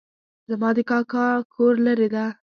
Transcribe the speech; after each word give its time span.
زما 0.49 0.69
د 0.77 0.79
کاکا 0.89 1.27
کور 1.53 1.73
لرې 1.85 2.07
ده 2.13 2.25